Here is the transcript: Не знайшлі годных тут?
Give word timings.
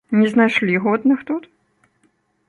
Не 0.19 0.27
знайшлі 0.29 0.79
годных 0.85 1.19
тут? 1.29 1.43